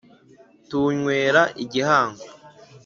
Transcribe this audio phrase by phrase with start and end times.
[0.69, 2.23] Tuwunywera igihango